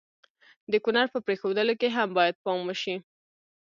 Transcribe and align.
د 0.71 0.73
کړنو 0.83 1.11
په 1.13 1.19
پرېښودلو 1.25 1.73
کې 1.81 1.89
هم 1.95 2.09
باید 2.17 2.35
پام 2.43 2.59
وشي. 2.65 2.95